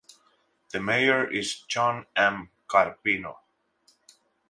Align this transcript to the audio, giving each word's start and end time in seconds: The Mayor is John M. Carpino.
The 0.71 0.81
Mayor 0.81 1.31
is 1.31 1.61
John 1.69 2.07
M. 2.15 2.49
Carpino. 2.67 3.35